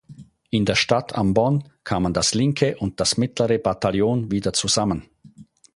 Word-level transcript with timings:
In 0.49 0.65
der 0.65 0.73
Stadt 0.73 1.13
Ambon 1.13 1.69
kamen 1.83 2.11
das 2.11 2.33
linke 2.33 2.75
und 2.77 2.99
das 2.99 3.17
mittlere 3.17 3.59
Bataillon 3.59 4.31
wieder 4.31 4.51
zusammen. 4.51 5.07